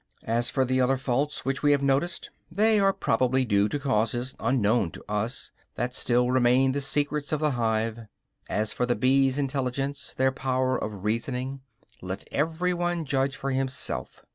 As 0.25 0.49
for 0.49 0.65
the 0.65 0.81
other 0.81 0.97
faults 0.97 1.45
which 1.45 1.61
we 1.61 1.73
have 1.73 1.83
noticed, 1.83 2.31
they 2.51 2.79
are 2.79 2.91
probably 2.91 3.45
due 3.45 3.69
to 3.69 3.77
causes 3.77 4.35
unknown 4.39 4.89
to 4.93 5.05
us, 5.07 5.51
that 5.75 5.93
still 5.93 6.31
remain 6.31 6.71
the 6.71 6.81
secrets 6.81 7.31
of 7.31 7.39
the 7.39 7.51
hive. 7.51 8.07
As 8.49 8.73
for 8.73 8.87
the 8.87 8.95
bees' 8.95 9.37
intelligence, 9.37 10.15
their 10.17 10.31
power 10.31 10.75
of 10.75 11.03
reasoning, 11.03 11.61
let 12.01 12.27
every 12.31 12.73
one 12.73 13.05
judge 13.05 13.35
for 13.35 13.51
himself. 13.51 14.23